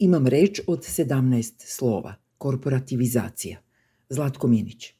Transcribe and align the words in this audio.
Imam 0.00 0.26
reč 0.26 0.60
od 0.66 0.84
17 0.84 1.52
slova. 1.58 2.14
Korporativizacija. 2.38 3.62
Zlatko 4.08 4.48
Minić. 4.48 4.92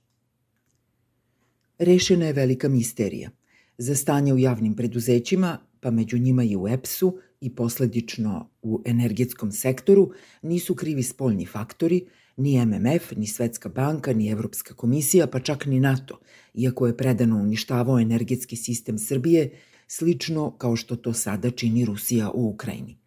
Rešena 1.79 2.27
je 2.27 2.33
velika 2.33 2.69
misterija. 2.69 3.30
Za 3.79 3.95
stanje 3.95 4.34
u 4.34 4.38
javnim 4.38 4.74
preduzećima, 4.74 5.58
pa 5.80 5.90
među 5.90 6.19
njima 6.19 6.45
i 6.45 6.56
u 6.56 6.69
EPS-u 6.69 7.19
i 7.40 7.54
posledično 7.54 8.50
u 8.62 8.82
energetskom 8.84 9.53
sektoru, 9.53 10.11
nisu 10.42 10.74
krivi 10.74 11.03
spoljni 11.03 11.46
faktori, 11.46 12.06
ni 12.37 12.67
MMF, 12.67 13.12
ni 13.17 13.26
Svetska 13.26 13.69
banka, 13.69 14.12
ni 14.12 14.28
Evropska 14.28 14.74
komisija, 14.74 15.26
pa 15.26 15.40
čak 15.40 15.67
ni 15.67 15.80
NATO, 15.80 16.20
iako 16.55 16.87
je 16.87 16.96
predano 16.96 17.37
uništavao 17.37 18.01
energetski 18.01 18.56
sistem 18.56 18.98
Srbije, 18.98 19.51
slično 19.87 20.51
kao 20.51 20.77
što 20.77 20.96
to 20.96 21.12
sada 21.12 21.51
čini 21.51 21.84
Rusija 21.84 22.30
u 22.30 22.48
Ukrajini. 22.48 22.98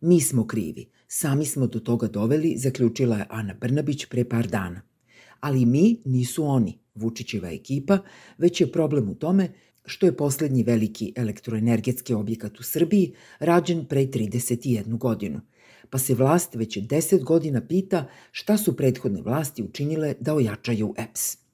Mi 0.00 0.20
smo 0.20 0.46
krivi, 0.46 0.90
sami 1.12 1.46
smo 1.46 1.66
do 1.66 1.80
toga 1.80 2.06
doveli, 2.06 2.54
zaključila 2.58 3.16
je 3.16 3.26
Ana 3.28 3.54
Brnabić 3.54 4.06
pre 4.06 4.24
par 4.24 4.46
dana. 4.46 4.82
Ali 5.40 5.66
mi 5.66 6.00
nisu 6.04 6.44
oni, 6.44 6.78
Vučićeva 6.94 7.50
ekipa, 7.50 7.98
već 8.38 8.60
je 8.60 8.72
problem 8.72 9.08
u 9.08 9.14
tome 9.14 9.48
što 9.84 10.06
je 10.06 10.16
poslednji 10.16 10.62
veliki 10.62 11.12
elektroenergetski 11.16 12.14
objekat 12.14 12.60
u 12.60 12.62
Srbiji 12.62 13.14
rađen 13.38 13.84
pre 13.84 14.06
31 14.06 14.98
godinu, 14.98 15.40
pa 15.90 15.98
se 15.98 16.14
vlast 16.14 16.54
već 16.54 16.78
10 16.78 17.24
godina 17.24 17.66
pita 17.66 18.08
šta 18.30 18.56
su 18.56 18.76
prethodne 18.76 19.22
vlasti 19.22 19.62
učinile 19.62 20.14
da 20.20 20.34
ojačaju 20.34 20.94
EPS. 20.98 21.49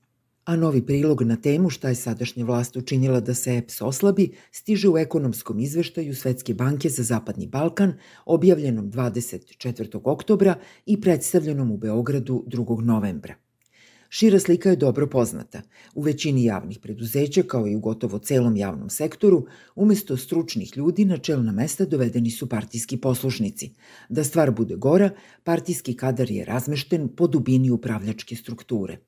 A 0.46 0.56
novi 0.56 0.82
prilog 0.86 1.22
na 1.22 1.36
temu 1.36 1.70
šta 1.70 1.88
je 1.88 1.94
sadašnja 1.94 2.44
vlast 2.44 2.76
učinila 2.76 3.20
da 3.20 3.34
se 3.34 3.56
EPS 3.56 3.80
oslabi 3.80 4.28
stiže 4.52 4.88
u 4.88 4.98
ekonomskom 4.98 5.58
izveštaju 5.58 6.14
Svetske 6.14 6.54
banke 6.54 6.88
za 6.88 7.02
Zapadni 7.02 7.46
Balkan, 7.46 7.94
objavljenom 8.26 8.92
24. 8.92 10.00
oktobra 10.04 10.54
i 10.86 11.00
predstavljenom 11.00 11.70
u 11.70 11.76
Beogradu 11.76 12.44
2. 12.46 12.80
novembra. 12.80 13.34
Šira 14.08 14.38
slika 14.38 14.70
je 14.70 14.76
dobro 14.76 15.06
poznata. 15.06 15.62
U 15.94 16.02
većini 16.02 16.44
javnih 16.44 16.78
preduzeća, 16.78 17.42
kao 17.42 17.66
i 17.66 17.76
u 17.76 17.80
gotovo 17.80 18.18
celom 18.18 18.56
javnom 18.56 18.90
sektoru, 18.90 19.46
umesto 19.74 20.16
stručnih 20.16 20.76
ljudi 20.76 21.04
na 21.04 21.18
čelna 21.18 21.52
mesta 21.52 21.84
dovedeni 21.84 22.30
su 22.30 22.48
partijski 22.48 22.96
poslušnici. 22.96 23.70
Da 24.08 24.24
stvar 24.24 24.50
bude 24.50 24.76
gora, 24.76 25.10
partijski 25.44 25.96
kadar 25.96 26.30
je 26.30 26.44
razmešten 26.44 27.08
po 27.08 27.26
dubini 27.26 27.70
upravljačke 27.70 28.36
strukture. 28.36 28.98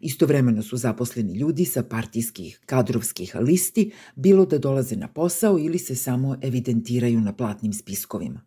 Istovremeno 0.00 0.62
su 0.62 0.76
zaposleni 0.76 1.34
ljudi 1.34 1.64
sa 1.64 1.82
partijskih 1.82 2.60
kadrovskih 2.66 3.34
listi, 3.40 3.90
bilo 4.16 4.46
da 4.46 4.58
dolaze 4.58 4.96
na 4.96 5.08
posao 5.08 5.58
ili 5.58 5.78
se 5.78 5.94
samo 5.96 6.36
evidentiraju 6.42 7.20
na 7.20 7.32
platnim 7.32 7.72
spiskovima. 7.72 8.40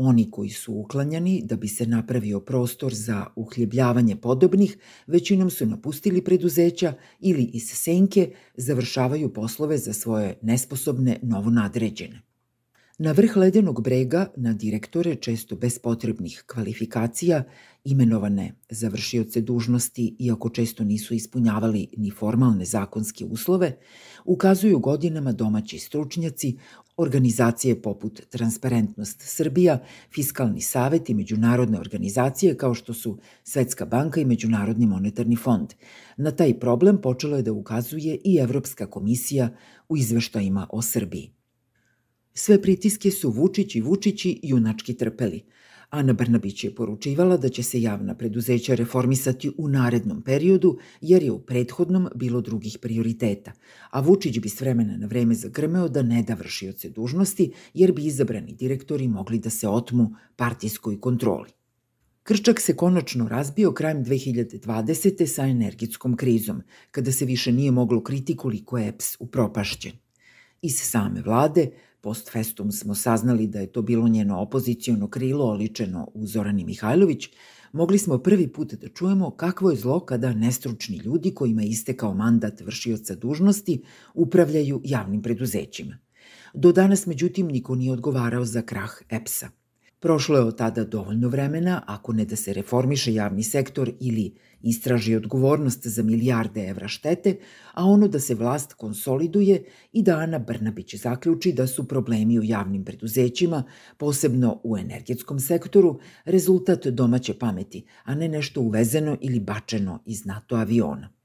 Oni 0.00 0.30
koji 0.30 0.50
su 0.50 0.72
uklanjani 0.74 1.42
da 1.44 1.56
bi 1.56 1.68
se 1.68 1.86
napravio 1.86 2.40
prostor 2.40 2.94
za 2.94 3.26
uhljebljavanje 3.36 4.16
podobnih, 4.16 4.78
većinom 5.06 5.50
su 5.50 5.66
napustili 5.66 6.24
preduzeća 6.24 6.94
ili 7.20 7.42
iz 7.42 7.70
senke 7.74 8.32
završavaju 8.56 9.32
poslove 9.32 9.78
za 9.78 9.92
svoje 9.92 10.38
nesposobne 10.42 11.18
novonadređene. 11.22 12.27
Na 13.00 13.12
vrh 13.12 13.36
ledenog 13.36 13.82
brega, 13.82 14.26
na 14.36 14.52
direktore 14.52 15.14
često 15.14 15.56
bez 15.56 15.78
potrebnih 15.78 16.44
kvalifikacija, 16.46 17.44
imenovane 17.84 18.54
završioce 18.70 19.40
dužnosti, 19.40 20.16
iako 20.18 20.48
često 20.48 20.84
nisu 20.84 21.14
ispunjavali 21.14 21.86
ni 21.96 22.10
formalne 22.10 22.64
zakonske 22.64 23.24
uslove, 23.24 23.76
ukazuju 24.24 24.78
godinama 24.78 25.32
domaći 25.32 25.78
stručnjaci, 25.78 26.56
organizacije 26.96 27.82
poput 27.82 28.20
Transparentnost 28.30 29.22
Srbija, 29.22 29.78
Fiskalni 30.14 30.60
savet 30.60 31.10
i 31.10 31.14
međunarodne 31.14 31.78
organizacije 31.80 32.56
kao 32.56 32.74
što 32.74 32.94
su 32.94 33.18
Svetska 33.44 33.86
banka 33.86 34.20
i 34.20 34.24
Međunarodni 34.24 34.86
monetarni 34.86 35.36
fond. 35.36 35.74
Na 36.16 36.30
taj 36.30 36.58
problem 36.58 37.00
počelo 37.00 37.36
je 37.36 37.42
da 37.42 37.52
ukazuje 37.52 38.18
i 38.24 38.36
Evropska 38.36 38.86
komisija 38.86 39.48
u 39.88 39.96
izveštajima 39.96 40.66
o 40.70 40.82
Srbiji. 40.82 41.37
Sve 42.40 42.62
pritiske 42.62 43.10
su 43.10 43.30
Vučić 43.30 43.74
i 43.76 43.80
Vučići 43.80 44.40
junački 44.42 44.94
trpeli. 44.94 45.42
Ana 45.90 46.12
Brnabić 46.12 46.64
je 46.64 46.74
poručivala 46.74 47.36
da 47.36 47.48
će 47.48 47.62
se 47.62 47.82
javna 47.82 48.14
preduzeća 48.14 48.74
reformisati 48.74 49.50
u 49.58 49.68
narednom 49.68 50.22
periodu, 50.22 50.78
jer 51.00 51.22
je 51.22 51.32
u 51.32 51.38
prethodnom 51.38 52.08
bilo 52.14 52.40
drugih 52.40 52.78
prioriteta, 52.82 53.52
a 53.90 54.00
Vučić 54.00 54.38
bi 54.38 54.48
s 54.48 54.60
vremena 54.60 54.96
na 54.96 55.06
vreme 55.06 55.34
zagrmeo 55.34 55.88
da 55.88 56.02
ne 56.02 56.22
da 56.22 56.34
vršioce 56.34 56.90
dužnosti, 56.90 57.50
jer 57.74 57.92
bi 57.92 58.06
izabrani 58.06 58.52
direktori 58.52 59.08
mogli 59.08 59.38
da 59.38 59.50
se 59.50 59.68
otmu 59.68 60.14
partijskoj 60.36 61.00
kontroli. 61.00 61.50
Krčak 62.22 62.60
se 62.60 62.76
konačno 62.76 63.28
razbio 63.28 63.72
krajem 63.72 64.04
2020. 64.04 65.26
sa 65.26 65.46
energetskom 65.46 66.16
krizom, 66.16 66.62
kada 66.90 67.12
se 67.12 67.24
više 67.24 67.52
nije 67.52 67.70
moglo 67.70 68.02
kriti 68.02 68.36
koliko 68.36 68.78
je 68.78 68.88
EPS 68.88 69.16
upropašćen. 69.20 69.92
Iz 70.62 70.80
same 70.80 71.22
vlade 71.22 71.70
Post 72.00 72.30
festum 72.32 72.72
smo 72.72 72.94
saznali 72.94 73.46
da 73.46 73.60
je 73.60 73.72
to 73.72 73.82
bilo 73.82 74.08
njeno 74.08 74.40
opozicijono 74.40 75.08
krilo 75.08 75.44
oličeno 75.44 76.08
u 76.14 76.26
Zorani 76.26 76.64
Mihajlović, 76.64 77.28
mogli 77.72 77.98
smo 77.98 78.18
prvi 78.18 78.52
put 78.52 78.74
da 78.74 78.88
čujemo 78.88 79.30
kakvo 79.30 79.70
je 79.70 79.76
zlo 79.76 80.00
kada 80.00 80.32
nestručni 80.32 80.96
ljudi 80.96 81.34
kojima 81.34 81.62
je 81.62 81.68
istekao 81.68 82.14
mandat 82.14 82.60
vršioca 82.60 83.14
dužnosti 83.14 83.82
upravljaju 84.14 84.80
javnim 84.84 85.22
preduzećima. 85.22 85.98
Do 86.54 86.72
danas, 86.72 87.06
međutim, 87.06 87.46
niko 87.46 87.74
nije 87.74 87.92
odgovarao 87.92 88.44
za 88.44 88.62
krah 88.62 88.92
EPS-a. 89.10 89.48
Prošlo 90.00 90.36
je 90.36 90.44
od 90.44 90.58
tada 90.58 90.84
dovoljno 90.84 91.28
vremena, 91.28 91.82
ako 91.86 92.12
ne 92.12 92.24
da 92.24 92.36
se 92.36 92.52
reformiše 92.52 93.14
javni 93.14 93.42
sektor 93.42 93.92
ili 94.00 94.34
istraži 94.62 95.16
odgovornost 95.16 95.86
za 95.86 96.02
milijarde 96.02 96.68
evra 96.68 96.88
štete, 96.88 97.36
a 97.74 97.84
ono 97.84 98.08
da 98.08 98.20
se 98.20 98.34
vlast 98.34 98.72
konsoliduje 98.72 99.64
i 99.92 100.02
da 100.02 100.18
Ana 100.18 100.38
Brnabić 100.38 100.94
zaključi 100.94 101.52
da 101.52 101.66
su 101.66 101.88
problemi 101.88 102.38
u 102.38 102.42
javnim 102.44 102.84
preduzećima, 102.84 103.62
posebno 103.96 104.60
u 104.64 104.78
energetskom 104.78 105.40
sektoru, 105.40 105.98
rezultat 106.24 106.86
domaće 106.86 107.38
pameti, 107.38 107.84
a 108.04 108.14
ne 108.14 108.28
nešto 108.28 108.60
uvezeno 108.60 109.16
ili 109.20 109.40
bačeno 109.40 110.02
iz 110.06 110.24
NATO 110.24 110.56
aviona. 110.56 111.17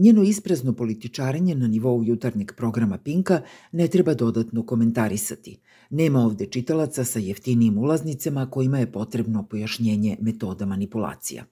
Njeno 0.00 0.22
isprazno 0.22 0.72
političarenje 0.72 1.54
na 1.54 1.68
nivou 1.68 2.04
jutarnjeg 2.04 2.52
programa 2.56 2.98
Pinka 2.98 3.42
ne 3.72 3.88
treba 3.88 4.14
dodatno 4.14 4.62
komentarisati. 4.66 5.58
Nema 5.90 6.20
ovde 6.20 6.46
čitalaca 6.46 7.04
sa 7.04 7.18
jeftinijim 7.18 7.78
ulaznicama 7.78 8.50
kojima 8.50 8.78
je 8.78 8.92
potrebno 8.92 9.46
pojašnjenje 9.46 10.16
metoda 10.20 10.66
manipulacija. 10.66 11.44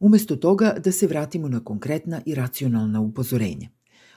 Umesto 0.00 0.36
toga 0.36 0.74
da 0.84 0.92
se 0.92 1.06
vratimo 1.06 1.48
na 1.48 1.64
konkretna 1.64 2.20
i 2.26 2.34
racionalna 2.34 3.00
upozorenja. 3.00 3.68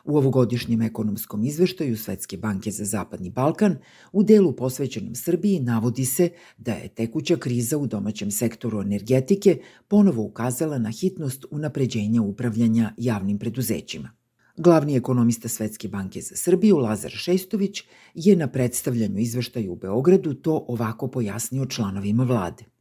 U 0.03 0.17
ovogodišnjem 0.17 0.81
ekonomskom 0.81 1.43
izveštaju 1.43 1.97
Svetske 1.97 2.37
banke 2.37 2.71
za 2.71 2.85
Zapadni 2.85 3.29
Balkan 3.29 3.77
u 4.11 4.23
delu 4.23 4.55
posvećenom 4.55 5.15
Srbiji 5.15 5.59
navodi 5.59 6.05
se 6.05 6.29
da 6.57 6.71
je 6.71 6.87
tekuća 6.87 7.35
kriza 7.35 7.77
u 7.77 7.87
domaćem 7.87 8.31
sektoru 8.31 8.81
energetike 8.81 9.57
ponovo 9.87 10.23
ukazala 10.23 10.77
na 10.77 10.91
hitnost 10.91 11.45
unapređenja 11.51 12.21
upravljanja 12.21 12.93
javnim 12.97 13.39
preduzećima. 13.39 14.11
Glavni 14.57 14.95
ekonomista 14.95 15.47
Svetske 15.47 15.87
banke 15.87 16.21
za 16.21 16.35
Srbiju, 16.35 16.77
Lazar 16.77 17.11
Šestović, 17.11 17.83
je 18.13 18.35
na 18.35 18.47
predstavljanju 18.47 19.17
izveštaju 19.17 19.71
u 19.71 19.75
Beogradu 19.75 20.33
to 20.33 20.65
ovako 20.67 21.07
pojasnio 21.07 21.65
članovima 21.65 22.23
vlade. 22.23 22.72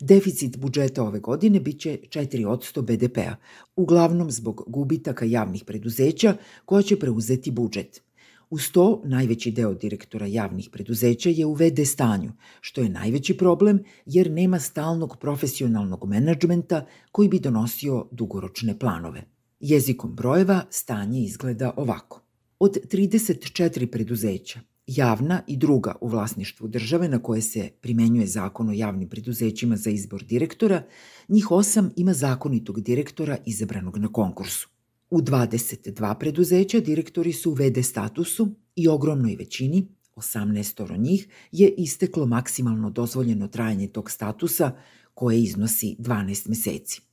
Deficit 0.00 0.56
budžeta 0.56 1.02
ove 1.02 1.20
godine 1.20 1.60
biće 1.60 1.98
4% 2.08 2.82
BDP-a, 2.82 3.36
uglavnom 3.76 4.30
zbog 4.30 4.64
gubitaka 4.66 5.24
javnih 5.24 5.64
preduzeća 5.64 6.36
koja 6.64 6.82
će 6.82 6.98
preuzeti 6.98 7.50
budžet. 7.50 8.02
Uz 8.50 8.70
to, 8.72 9.02
najveći 9.04 9.50
deo 9.50 9.74
direktora 9.74 10.26
javnih 10.26 10.68
preduzeća 10.72 11.30
je 11.30 11.46
u 11.46 11.52
VD 11.52 11.86
stanju, 11.86 12.32
što 12.60 12.80
je 12.80 12.88
najveći 12.88 13.36
problem 13.36 13.84
jer 14.06 14.30
nema 14.30 14.58
stalnog 14.58 15.16
profesionalnog 15.20 16.08
menadžmenta 16.08 16.86
koji 17.12 17.28
bi 17.28 17.40
donosio 17.40 18.08
dugoročne 18.10 18.78
planove. 18.78 19.22
Jezikom 19.60 20.14
brojeva 20.14 20.64
stanje 20.70 21.20
izgleda 21.20 21.72
ovako. 21.76 22.22
Od 22.58 22.76
34 22.90 23.86
preduzeća, 23.86 24.60
javna 24.88 25.42
i 25.46 25.56
druga 25.56 25.94
u 26.00 26.08
vlasništvu 26.08 26.68
države 26.68 27.08
na 27.08 27.18
koje 27.22 27.42
se 27.42 27.70
primenjuje 27.80 28.26
zakon 28.26 28.68
o 28.68 28.72
javnim 28.72 29.08
preduzećima 29.08 29.76
za 29.76 29.90
izbor 29.90 30.24
direktora, 30.24 30.82
njih 31.28 31.50
osam 31.50 31.90
ima 31.96 32.12
zakonitog 32.12 32.80
direktora 32.80 33.36
izabranog 33.46 33.98
na 33.98 34.12
konkursu. 34.12 34.68
U 35.10 35.20
22 35.20 36.18
preduzeća 36.18 36.80
direktori 36.80 37.32
su 37.32 37.50
u 37.50 37.54
VD 37.54 37.84
statusu 37.84 38.48
i 38.76 38.88
ogromnoj 38.88 39.36
većini, 39.36 39.88
18 40.16 40.98
njih, 40.98 41.28
je 41.52 41.74
isteklo 41.78 42.26
maksimalno 42.26 42.90
dozvoljeno 42.90 43.48
trajanje 43.48 43.88
tog 43.88 44.10
statusa 44.10 44.72
koje 45.14 45.40
iznosi 45.40 45.96
12 45.98 46.48
meseci. 46.48 47.07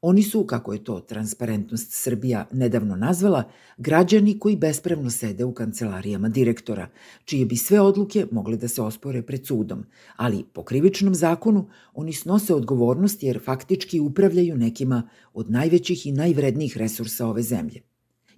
Oni 0.00 0.22
su, 0.22 0.44
kako 0.46 0.72
je 0.72 0.84
to 0.84 1.00
Transparentnost 1.00 1.92
Srbija 1.92 2.46
nedavno 2.52 2.96
nazvala, 2.96 3.44
građani 3.76 4.38
koji 4.38 4.56
bespravno 4.56 5.10
sede 5.10 5.44
u 5.44 5.54
kancelarijama 5.54 6.28
direktora, 6.28 6.88
čije 7.24 7.46
bi 7.46 7.56
sve 7.56 7.80
odluke 7.80 8.26
mogle 8.30 8.56
da 8.56 8.68
se 8.68 8.82
ospore 8.82 9.22
pred 9.22 9.46
sudom, 9.46 9.84
ali 10.16 10.44
po 10.52 10.62
krivičnom 10.64 11.14
zakonu 11.14 11.68
oni 11.94 12.12
snose 12.12 12.54
odgovornost 12.54 13.22
jer 13.22 13.40
faktički 13.44 14.00
upravljaju 14.00 14.56
nekima 14.56 15.08
od 15.34 15.50
najvećih 15.50 16.06
i 16.06 16.12
najvrednijih 16.12 16.76
resursa 16.76 17.26
ove 17.26 17.42
zemlje. 17.42 17.82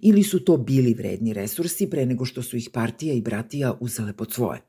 Ili 0.01 0.23
su 0.23 0.39
to 0.45 0.57
bili 0.57 0.93
vredni 0.93 1.33
resursi 1.33 1.89
pre 1.89 2.05
nego 2.05 2.25
što 2.25 2.41
su 2.41 2.57
ih 2.57 2.69
partija 2.73 3.13
i 3.13 3.21
bratija 3.21 3.77
uzele 3.79 4.13
pod 4.13 4.33
svoje. 4.33 4.68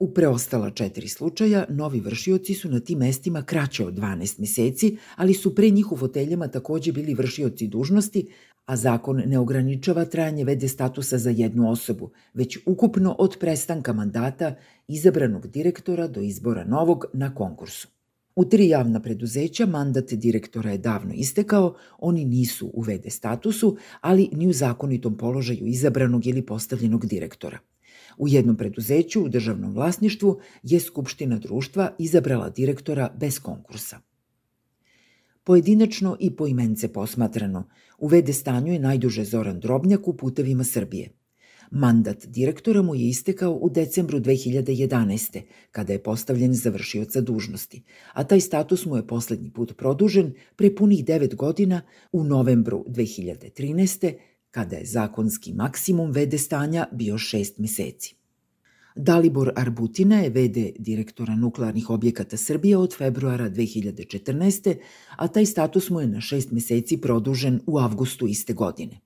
U 0.00 0.14
preostala 0.14 0.70
četiri 0.70 1.08
slučaja, 1.08 1.64
novi 1.68 2.00
vršioci 2.00 2.54
su 2.54 2.68
na 2.68 2.80
tim 2.80 2.98
mestima 2.98 3.42
kraće 3.42 3.84
od 3.84 3.94
12 3.94 4.40
meseci, 4.40 4.96
ali 5.16 5.34
su 5.34 5.54
pre 5.54 5.70
njih 5.70 5.92
u 5.92 5.96
foteljama 5.96 6.48
takođe 6.48 6.92
bili 6.92 7.14
vršioci 7.14 7.66
dužnosti, 7.66 8.26
a 8.66 8.76
zakon 8.76 9.22
ne 9.26 9.38
ograničava 9.38 10.04
trajanje 10.04 10.44
vede 10.44 10.68
statusa 10.68 11.18
za 11.18 11.30
jednu 11.30 11.70
osobu, 11.70 12.10
već 12.34 12.58
ukupno 12.66 13.16
od 13.18 13.36
prestanka 13.40 13.92
mandata 13.92 14.54
izabranog 14.88 15.46
direktora 15.46 16.08
do 16.08 16.20
izbora 16.20 16.64
novog 16.64 17.04
na 17.12 17.34
konkursu. 17.34 17.88
U 18.36 18.44
tri 18.44 18.68
javna 18.68 19.00
preduzeća 19.00 19.66
mandat 19.66 20.12
direktora 20.12 20.70
je 20.70 20.78
davno 20.78 21.14
istekao, 21.14 21.74
oni 21.98 22.24
nisu 22.24 22.70
u 22.74 22.82
vede 22.82 23.10
statusu, 23.10 23.76
ali 24.00 24.28
ni 24.32 24.48
u 24.48 24.52
zakonitom 24.52 25.16
položaju 25.16 25.66
izabranog 25.66 26.26
ili 26.26 26.46
postavljenog 26.46 27.06
direktora– 27.06 27.58
U 28.18 28.28
jednom 28.28 28.56
preduzeću 28.56 29.24
u 29.24 29.28
državnom 29.28 29.74
vlasništvu 29.74 30.40
je 30.62 30.80
Skupština 30.80 31.38
društva 31.38 31.94
izabrala 31.98 32.50
direktora 32.50 33.14
bez 33.20 33.38
konkursa. 33.38 34.00
Pojedinačno 35.44 36.16
i 36.20 36.36
po 36.36 36.46
imence 36.46 36.92
posmatrano, 36.92 37.68
u 37.98 38.06
vede 38.06 38.32
stanju 38.32 38.72
je 38.72 38.78
najduže 38.78 39.24
Zoran 39.24 39.60
Drobnjak 39.60 40.08
u 40.08 40.16
putevima 40.16 40.64
Srbije. 40.64 41.20
Mandat 41.70 42.26
direktora 42.26 42.82
mu 42.82 42.94
je 42.94 43.08
istekao 43.08 43.52
u 43.52 43.68
decembru 43.70 44.20
2011. 44.20 45.40
kada 45.70 45.92
je 45.92 46.02
postavljen 46.02 46.54
za 46.54 46.70
vršioca 46.70 47.20
dužnosti, 47.20 47.82
a 48.12 48.24
taj 48.24 48.40
status 48.40 48.86
mu 48.86 48.96
je 48.96 49.06
poslednji 49.06 49.50
put 49.50 49.76
produžen 49.76 50.34
pre 50.56 50.74
punih 50.74 51.04
9 51.04 51.34
godina 51.34 51.82
u 52.12 52.24
novembru 52.24 52.84
2013 52.88 54.14
kada 54.50 54.76
je 54.76 54.86
zakonski 54.86 55.52
maksimum 55.52 56.10
vede 56.10 56.38
stanja 56.38 56.86
bio 56.92 57.18
šest 57.18 57.58
meseci. 57.58 58.14
Dalibor 58.96 59.52
Arbutina 59.56 60.20
je 60.20 60.30
vede 60.30 60.72
direktora 60.78 61.36
nuklearnih 61.36 61.90
objekata 61.90 62.36
Srbije 62.36 62.76
od 62.76 62.96
februara 62.96 63.50
2014. 63.50 64.76
a 65.16 65.28
taj 65.28 65.46
status 65.46 65.90
mu 65.90 66.00
je 66.00 66.06
na 66.06 66.20
šest 66.20 66.50
meseci 66.50 66.96
produžen 66.96 67.60
u 67.66 67.78
avgustu 67.78 68.26
iste 68.26 68.52
godine. 68.52 69.00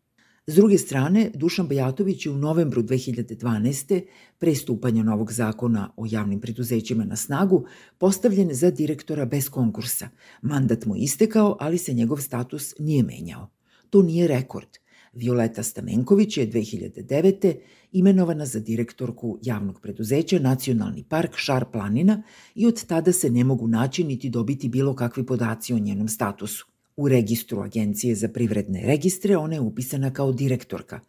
S 0.47 0.55
druge 0.55 0.79
strane, 0.79 1.31
Dušan 1.35 1.69
Bajatović 1.69 2.27
je 2.27 2.33
u 2.33 2.39
novembru 2.39 2.83
2012. 2.83 4.03
pre 4.39 4.55
stupanja 4.55 5.03
novog 5.03 5.33
zakona 5.33 5.93
o 5.97 6.07
javnim 6.11 6.41
preduzećima 6.41 7.05
na 7.05 7.17
snagu 7.17 7.67
postavljen 7.99 8.55
za 8.55 8.71
direktora 8.71 9.25
bez 9.25 9.49
konkursa. 9.49 10.09
Mandat 10.43 10.87
mu 10.87 10.97
istekao, 10.97 11.57
ali 11.61 11.79
se 11.79 11.93
njegov 11.93 12.19
status 12.19 12.75
nije 12.79 13.03
menjao. 13.03 13.51
To 13.91 14.03
nije 14.03 14.29
rekord– 14.29 14.69
Violeta 15.15 15.63
Stamenković 15.63 16.37
je 16.37 16.51
2009. 16.51 17.55
imenovana 17.93 18.47
za 18.47 18.61
direktorku 18.61 19.39
javnog 19.43 19.81
preduzeća 19.81 20.39
Nacionalni 20.39 21.05
park 21.09 21.37
Šar 21.37 21.65
Planina 21.73 22.23
i 22.55 22.67
od 22.67 22.85
tada 22.85 23.13
se 23.13 23.31
ne 23.31 23.45
mogu 23.45 23.69
naći 23.69 24.05
niti 24.05 24.31
dobiti 24.31 24.69
bilo 24.69 24.95
kakvi 24.95 25.27
podaci 25.27 25.75
o 25.75 25.79
njenom 25.79 26.09
statusu. 26.09 26.67
U 26.97 27.09
registru 27.09 27.61
Agencije 27.61 28.15
za 28.15 28.29
privredne 28.29 28.83
registre 28.87 29.37
ona 29.37 29.55
je 29.55 29.61
upisana 29.61 30.13
kao 30.13 30.33
direktorka, 30.33 31.01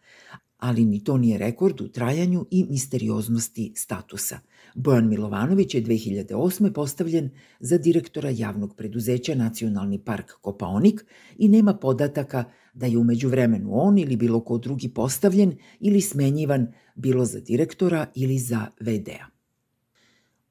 ali 0.58 0.86
ni 0.86 1.04
to 1.04 1.18
nije 1.18 1.38
rekord 1.38 1.82
u 1.82 1.88
trajanju 1.88 2.46
i 2.52 2.66
misterioznosti 2.70 3.74
statusa. 3.76 4.40
Bojan 4.76 5.10
Milovanović 5.10 5.76
je 5.76 5.84
2008. 5.84 6.74
postavljen 6.74 7.30
za 7.60 7.78
direktora 7.78 8.30
javnog 8.30 8.76
preduzeća 8.76 9.36
Nacionalni 9.36 10.00
park 10.00 10.32
Kopaonik 10.42 11.06
i 11.38 11.48
nema 11.50 11.74
podataka 11.74 12.44
da 12.74 12.86
je 12.86 12.98
umeđu 12.98 13.30
vremenu 13.30 13.70
on 13.72 13.98
ili 13.98 14.16
bilo 14.16 14.40
ko 14.40 14.58
drugi 14.58 14.90
postavljen 14.90 15.58
ili 15.80 16.02
smenjivan 16.02 16.68
bilo 16.96 17.26
za 17.26 17.40
direktora 17.40 18.06
ili 18.16 18.40
za 18.40 18.68
VD-a. 18.80 19.36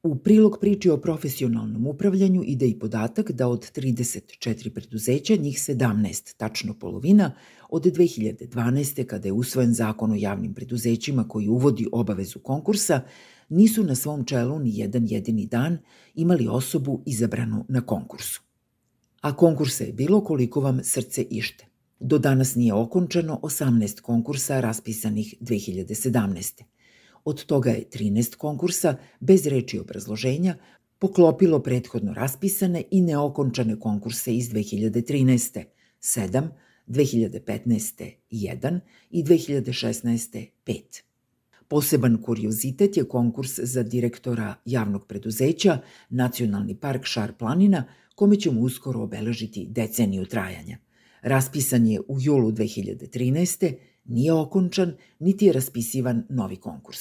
U 0.03 0.15
prilog 0.15 0.57
priči 0.61 0.89
o 0.89 0.97
profesionalnom 0.97 1.87
upravljanju 1.87 2.43
ide 2.45 2.67
i 2.67 2.79
podatak 2.79 3.31
da 3.31 3.47
od 3.47 3.71
34 3.75 4.69
preduzeća, 4.69 5.35
njih 5.35 5.57
17, 5.57 6.35
tačno 6.37 6.73
polovina, 6.73 7.31
od 7.69 7.83
2012. 7.83 9.05
kada 9.05 9.27
je 9.27 9.31
usvojen 9.31 9.73
zakon 9.73 10.11
o 10.11 10.15
javnim 10.15 10.53
preduzećima 10.53 11.27
koji 11.27 11.47
uvodi 11.47 11.87
obavezu 11.91 12.39
konkursa, 12.39 13.01
nisu 13.49 13.83
na 13.83 13.95
svom 13.95 14.25
čelu 14.25 14.59
ni 14.59 14.77
jedan 14.77 15.07
jedini 15.07 15.45
dan 15.45 15.77
imali 16.15 16.47
osobu 16.47 17.03
izabranu 17.05 17.65
na 17.69 17.81
konkursu. 17.81 18.41
A 19.21 19.35
konkursa 19.35 19.83
je 19.83 19.93
bilo 19.93 20.23
koliko 20.23 20.61
vam 20.61 20.83
srce 20.83 21.21
ište. 21.21 21.65
Do 21.99 22.17
danas 22.17 22.55
nije 22.55 22.73
okončano 22.73 23.39
18 23.43 24.01
konkursa 24.01 24.59
raspisanih 24.59 25.35
2017. 25.41 26.63
Od 27.25 27.45
toga 27.45 27.69
je 27.69 27.89
13 27.93 28.35
konkursa, 28.35 28.97
bez 29.19 29.47
reči 29.47 29.79
obrazloženja, 29.79 30.55
poklopilo 30.99 31.59
prethodno 31.59 32.13
raspisane 32.13 32.83
i 32.91 33.01
neokončane 33.01 33.79
konkurse 33.79 34.35
iz 34.35 34.49
2013. 34.49 35.63
7, 36.01 36.47
2015. 36.87 38.11
1 38.31 38.79
i 39.09 39.23
2016. 39.23 40.45
5. 40.65 41.04
Poseban 41.67 42.21
kuriozitet 42.21 42.97
je 42.97 43.03
konkurs 43.03 43.59
za 43.59 43.83
direktora 43.83 44.55
javnog 44.65 45.07
preduzeća 45.07 45.79
Nacionalni 46.09 46.75
park 46.75 47.05
Šar 47.05 47.33
Planina, 47.33 47.83
kome 48.15 48.39
ćemo 48.39 48.61
uskoro 48.61 49.01
obeležiti 49.01 49.67
deceniju 49.69 50.25
trajanja. 50.25 50.77
Raspisan 51.21 51.87
je 51.87 51.99
u 51.99 52.17
julu 52.19 52.51
2013. 52.51 53.73
nije 54.05 54.33
okončan, 54.33 54.93
niti 55.19 55.45
je 55.45 55.53
raspisivan 55.53 56.25
novi 56.29 56.55
konkurs. 56.55 56.99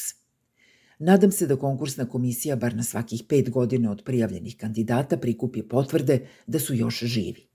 Nadam 0.99 1.33
se 1.33 1.47
da 1.47 1.57
konkursna 1.57 2.09
komisija 2.09 2.57
bar 2.57 2.77
na 2.77 2.83
svakih 2.83 3.23
pet 3.29 3.51
godina 3.51 3.91
od 3.91 4.03
prijavljenih 4.05 4.57
kandidata 4.57 5.17
prikupi 5.17 5.63
potvrde 5.63 6.27
da 6.47 6.59
su 6.59 6.75
još 6.75 6.99
živi. 6.99 7.47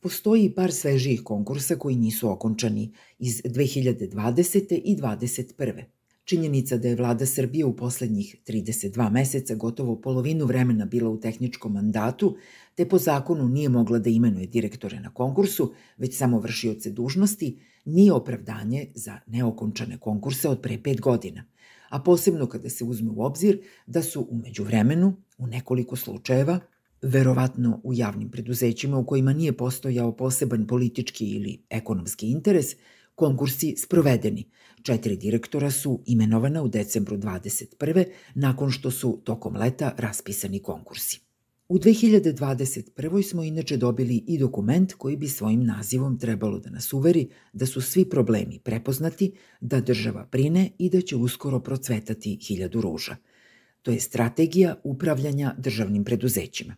Postoji 0.00 0.54
par 0.54 0.72
svežijih 0.72 1.20
konkursa 1.24 1.76
koji 1.76 1.96
nisu 1.96 2.30
okončani 2.30 2.92
iz 3.18 3.42
2020. 3.42 4.80
i 4.84 4.96
2021. 4.96 5.93
Činjenica 6.24 6.76
da 6.76 6.88
je 6.88 6.96
vlada 6.96 7.26
Srbije 7.26 7.64
u 7.64 7.76
poslednjih 7.76 8.36
32 8.46 9.10
meseca 9.10 9.54
gotovo 9.54 10.00
polovinu 10.00 10.46
vremena 10.46 10.84
bila 10.84 11.10
u 11.10 11.20
tehničkom 11.20 11.72
mandatu, 11.72 12.36
te 12.74 12.88
po 12.88 12.98
zakonu 12.98 13.48
nije 13.48 13.68
mogla 13.68 13.98
da 13.98 14.10
imenuje 14.10 14.46
direktore 14.46 15.00
na 15.00 15.10
konkursu, 15.14 15.72
već 15.96 16.16
samo 16.16 16.38
vršioce 16.38 16.90
dužnosti, 16.90 17.58
nije 17.84 18.12
opravdanje 18.12 18.86
za 18.94 19.18
neokončane 19.26 19.98
konkurse 19.98 20.48
od 20.48 20.60
pre 20.60 20.78
pet 20.82 21.00
godina, 21.00 21.44
a 21.88 22.00
posebno 22.00 22.46
kada 22.46 22.70
se 22.70 22.84
uzme 22.84 23.10
u 23.10 23.22
obzir 23.22 23.60
da 23.86 24.02
su 24.02 24.26
umeđu 24.30 24.64
vremenu, 24.64 25.16
u 25.38 25.46
nekoliko 25.46 25.96
slučajeva, 25.96 26.60
verovatno 27.02 27.80
u 27.84 27.94
javnim 27.94 28.30
preduzećima 28.30 28.98
u 28.98 29.06
kojima 29.06 29.32
nije 29.32 29.56
postojao 29.56 30.16
poseban 30.16 30.66
politički 30.66 31.26
ili 31.26 31.62
ekonomski 31.70 32.30
interes, 32.30 32.66
konkursi 33.14 33.74
sprovedeni. 33.76 34.44
Četiri 34.82 35.16
direktora 35.16 35.70
su 35.70 36.02
imenovana 36.06 36.62
u 36.62 36.68
decembru 36.68 37.16
21. 37.16 38.04
nakon 38.34 38.70
što 38.70 38.90
su 38.90 39.20
tokom 39.24 39.56
leta 39.56 39.94
raspisani 39.98 40.58
konkursi. 40.58 41.20
U 41.68 41.78
2021. 41.78 43.22
smo 43.22 43.42
inače 43.42 43.76
dobili 43.76 44.24
i 44.26 44.38
dokument 44.38 44.92
koji 44.92 45.16
bi 45.16 45.28
svojim 45.28 45.64
nazivom 45.64 46.18
trebalo 46.18 46.58
da 46.58 46.70
nas 46.70 46.92
uveri 46.92 47.28
da 47.52 47.66
su 47.66 47.80
svi 47.80 48.04
problemi 48.04 48.58
prepoznati, 48.58 49.32
da 49.60 49.80
država 49.80 50.28
brine 50.32 50.70
i 50.78 50.90
da 50.90 51.00
će 51.00 51.16
uskoro 51.16 51.60
procvetati 51.60 52.38
hiljadu 52.42 52.80
ruža. 52.80 53.16
To 53.82 53.90
je 53.90 54.00
strategija 54.00 54.80
upravljanja 54.84 55.54
državnim 55.58 56.04
preduzećima. 56.04 56.76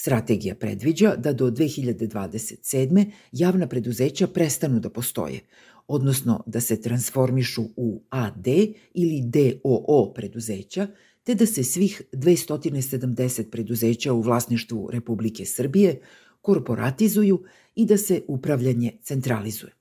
Strategija 0.00 0.54
predviđa 0.54 1.16
da 1.16 1.32
do 1.32 1.50
2027. 1.50 3.10
javna 3.32 3.66
preduzeća 3.66 4.26
prestanu 4.26 4.80
da 4.80 4.90
postoje, 4.90 5.40
odnosno 5.88 6.42
da 6.46 6.60
se 6.60 6.80
transformišu 6.82 7.62
u 7.76 8.02
AD 8.10 8.46
ili 8.94 9.22
DOO 9.24 10.12
preduzeća, 10.14 10.86
te 11.24 11.34
da 11.34 11.46
se 11.46 11.64
svih 11.64 12.02
270 12.12 13.50
preduzeća 13.50 14.12
u 14.12 14.20
vlasništvu 14.20 14.90
Republike 14.92 15.44
Srbije 15.44 16.00
korporatizuju 16.40 17.42
i 17.74 17.86
da 17.86 17.96
se 17.96 18.22
upravljanje 18.28 18.92
centralizuje. 19.02 19.72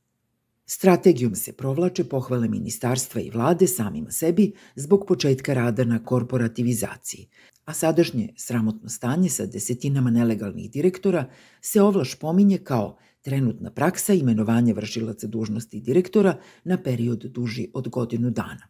Strategijom 0.65 1.35
se 1.35 1.53
provlače 1.53 2.03
pohvale 2.03 2.47
ministarstva 2.47 3.21
i 3.21 3.29
vlade 3.29 3.67
samima 3.67 4.11
sebi 4.11 4.51
zbog 4.75 5.05
početka 5.07 5.53
rada 5.53 5.83
na 5.83 6.03
korporativizaciji, 6.03 7.27
a 7.67 7.73
sadašnje 7.73 8.29
sramotno 8.35 8.89
stanje 8.89 9.29
sa 9.29 9.45
desetinama 9.45 10.09
nelegalnih 10.11 10.71
direktora 10.71 11.29
se 11.61 11.81
ovlaš 11.81 12.15
pominje 12.15 12.57
kao 12.57 12.97
trenutna 13.21 13.71
praksa 13.71 14.13
imenovanja 14.13 14.73
vršilaca 14.73 15.27
dužnosti 15.27 15.79
direktora 15.79 16.37
na 16.63 16.77
period 16.83 17.19
duži 17.19 17.67
od 17.73 17.89
godinu 17.89 18.29
dana. 18.29 18.67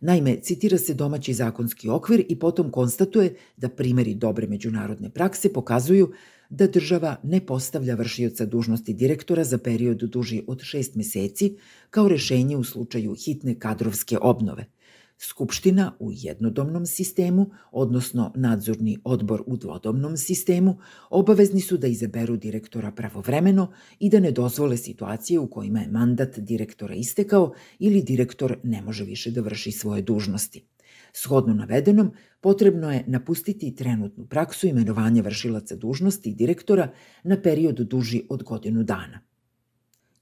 Naime, 0.00 0.36
citira 0.42 0.78
se 0.78 0.94
domaći 0.94 1.34
zakonski 1.34 1.88
okvir 1.88 2.24
i 2.28 2.38
potom 2.38 2.70
konstatuje 2.70 3.34
da 3.56 3.68
primeri 3.68 4.14
dobre 4.14 4.46
međunarodne 4.46 5.10
prakse 5.10 5.52
pokazuju 5.52 6.12
da 6.50 6.66
država 6.66 7.16
ne 7.22 7.46
postavlja 7.46 7.94
vršioca 7.94 8.46
dužnosti 8.46 8.94
direktora 8.94 9.44
za 9.44 9.58
period 9.58 9.98
duži 9.98 10.42
od 10.46 10.62
šest 10.62 10.94
meseci 10.94 11.56
kao 11.90 12.08
rešenje 12.08 12.56
u 12.56 12.64
slučaju 12.64 13.14
hitne 13.24 13.58
kadrovske 13.58 14.18
obnove– 14.18 14.66
Skupština 15.22 15.96
u 15.98 16.10
jednodomnom 16.12 16.86
sistemu, 16.86 17.50
odnosno 17.72 18.32
nadzorni 18.36 18.98
odbor 19.04 19.42
u 19.46 19.56
dvodomnom 19.56 20.16
sistemu, 20.16 20.78
obavezni 21.10 21.60
su 21.60 21.76
da 21.76 21.86
izaberu 21.86 22.36
direktora 22.36 22.92
pravovremeno 22.92 23.72
i 23.98 24.10
da 24.10 24.20
ne 24.20 24.30
dozvole 24.30 24.76
situacije 24.76 25.38
u 25.38 25.50
kojima 25.50 25.80
je 25.80 25.88
mandat 25.88 26.38
direktora 26.38 26.94
istekao 26.94 27.52
ili 27.78 28.02
direktor 28.02 28.56
ne 28.62 28.82
može 28.82 29.04
više 29.04 29.30
da 29.30 29.40
vrši 29.40 29.72
svoje 29.72 30.02
dužnosti. 30.02 30.64
Shodno 31.12 31.54
navedenom, 31.54 32.12
potrebno 32.40 32.92
je 32.92 33.04
napustiti 33.06 33.74
trenutnu 33.74 34.26
praksu 34.26 34.66
imenovanja 34.66 35.22
vršilaca 35.22 35.76
dužnosti 35.76 36.34
direktora 36.34 36.92
na 37.22 37.42
period 37.42 37.76
duži 37.76 38.22
od 38.28 38.42
godinu 38.42 38.82
dana. 38.82 39.20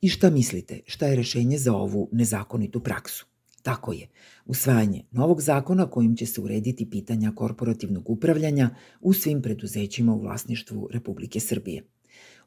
I 0.01 0.09
šta 0.09 0.31
mislite, 0.31 0.81
šta 0.87 1.07
je 1.07 1.17
rešenje 1.17 1.59
za 1.59 1.75
ovu 1.75 2.09
nezakonitu 2.13 2.81
praksu? 2.81 3.38
Tako 3.63 3.93
je, 3.93 4.09
usvajanje 4.47 5.05
novog 5.11 5.43
zakona 5.43 5.91
kojim 5.91 6.17
će 6.17 6.27
se 6.27 6.41
urediti 6.41 6.91
pitanja 6.91 7.33
korporativnog 7.35 8.11
upravljanja 8.11 8.71
u 9.01 9.13
svim 9.13 9.43
preduzećima 9.43 10.15
u 10.15 10.21
vlasništvu 10.21 10.89
Republike 10.93 11.41
Srbije. 11.41 11.85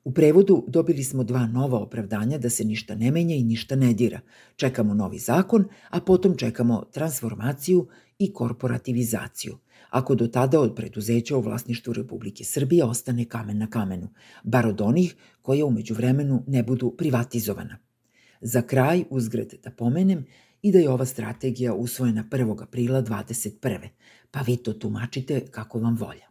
U 0.03 0.11
prevodu 0.11 0.65
dobili 0.67 1.03
smo 1.03 1.23
dva 1.23 1.47
nova 1.47 1.79
opravdanja 1.79 2.37
da 2.37 2.49
se 2.49 2.63
ništa 2.63 2.95
ne 2.95 3.11
menja 3.11 3.35
i 3.35 3.43
ništa 3.43 3.75
ne 3.75 3.93
dira. 3.93 4.19
Čekamo 4.55 4.93
novi 4.93 5.19
zakon, 5.19 5.65
a 5.89 5.99
potom 5.99 6.37
čekamo 6.37 6.83
transformaciju 6.91 7.87
i 8.19 8.33
korporativizaciju. 8.33 9.57
Ako 9.89 10.15
do 10.15 10.27
tada 10.27 10.59
od 10.59 10.75
preduzeća 10.75 11.37
u 11.37 11.41
vlasništvu 11.41 11.93
Republike 11.93 12.43
Srbije 12.43 12.83
ostane 12.83 13.25
kamen 13.25 13.57
na 13.57 13.67
kamenu, 13.69 14.07
bar 14.43 14.67
od 14.67 14.81
onih 14.81 15.15
koje 15.41 15.63
umeđu 15.63 15.93
vremenu 15.93 16.43
ne 16.47 16.63
budu 16.63 16.95
privatizovana. 16.97 17.77
Za 18.41 18.61
kraj, 18.61 19.03
uzgred 19.09 19.53
da 19.63 19.71
pomenem, 19.71 20.25
i 20.61 20.71
da 20.71 20.79
je 20.79 20.89
ova 20.89 21.05
strategija 21.05 21.73
usvojena 21.73 22.23
1. 22.31 22.63
aprila 22.63 23.01
21. 23.01 23.87
Pa 24.31 24.41
vi 24.41 24.57
to 24.57 24.73
tumačite 24.73 25.45
kako 25.51 25.79
vam 25.79 25.97
volja. 25.97 26.30